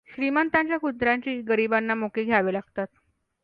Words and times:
श्रीमंताच्या 0.07 0.77
कुत्र्यांचेही 0.77 1.41
गरिबांना 1.41 1.95
मुके 1.95 2.23
घ्यावे 2.23 2.53
लागतात. 2.53 2.87